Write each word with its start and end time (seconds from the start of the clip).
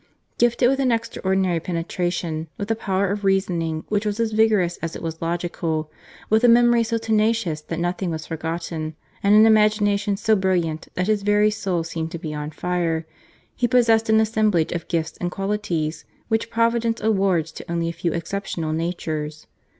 Gifted 0.39 0.67
with 0.67 0.79
an 0.79 0.91
extraordinary 0.91 1.59
penetration, 1.59 2.47
with 2.57 2.71
a 2.71 2.75
power 2.75 3.11
of 3.11 3.23
reasoning 3.23 3.83
which 3.87 4.03
was 4.03 4.19
as 4.19 4.31
vigorous 4.31 4.77
as 4.77 4.95
it 4.95 5.01
was 5.03 5.21
logical, 5.21 5.91
with 6.27 6.43
a 6.43 6.47
memory 6.47 6.83
so 6.83 6.97
tenacious 6.97 7.61
that 7.61 7.77
nothing 7.77 8.09
was 8.09 8.25
forgotten, 8.25 8.95
and 9.21 9.35
an 9.35 9.45
imagination 9.45 10.17
so 10.17 10.35
brilliant 10.35 10.87
that 10.95 11.05
his 11.05 11.21
very 11.21 11.51
soul 11.51 11.83
seemed 11.83 12.09
to 12.09 12.17
be 12.17 12.33
on 12.33 12.49
fire, 12.49 13.05
he 13.55 13.67
possessed 13.67 14.09
an 14.09 14.19
assemblage 14.19 14.71
of 14.71 14.87
gifts 14.87 15.19
and 15.21 15.29
qualities 15.29 16.03
which 16.29 16.49
Providence 16.49 16.99
awards 17.03 17.51
to 17.51 17.71
only 17.71 17.87
a 17.87 17.93
few 17.93 18.11
exceptional 18.11 18.73
natures. 18.73 19.45